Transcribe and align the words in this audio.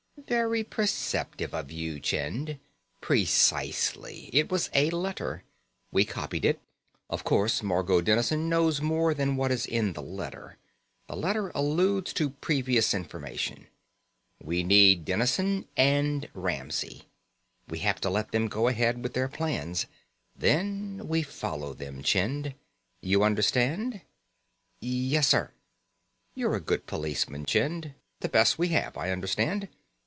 "Very 0.27 0.63
perceptive 0.63 1.53
of 1.53 1.71
you, 1.71 1.99
Chind. 1.99 2.59
Precisely. 3.01 4.29
It 4.31 4.49
was 4.51 4.69
a 4.71 4.89
letter. 4.91 5.43
We 5.91 6.05
copied 6.05 6.45
it. 6.45 6.61
Of 7.09 7.23
course, 7.25 7.61
Margot 7.63 7.99
Dennison 8.01 8.47
knows 8.47 8.81
more 8.81 9.13
than 9.15 9.35
what 9.35 9.51
is 9.51 9.65
in 9.65 9.91
the 9.91 10.01
letter; 10.01 10.57
the 11.07 11.17
letter 11.17 11.49
alludes 11.53 12.13
to 12.13 12.29
previous 12.29 12.93
information. 12.93 13.67
We 14.41 14.63
need 14.63 15.03
Dennison 15.05 15.67
and 15.75 16.29
Ramsey. 16.35 17.09
We 17.67 17.79
have 17.79 17.99
to 18.01 18.09
let 18.09 18.31
them 18.31 18.47
go 18.47 18.67
ahead 18.67 19.03
with 19.03 19.13
their 19.13 19.27
plans. 19.27 19.85
Then 20.35 21.07
we 21.09 21.23
follow 21.23 21.73
them, 21.73 22.03
Chind. 22.03 22.53
You 23.01 23.23
understand?" 23.23 24.01
"Yes, 24.79 25.27
sir." 25.27 25.51
"You're 26.35 26.55
a 26.55 26.61
good 26.61 26.85
policeman, 26.85 27.43
Chind. 27.45 27.95
The 28.21 28.29
best 28.29 28.57
we 28.59 28.69
have, 28.69 28.95
I 28.95 29.09
understand. 29.09 29.67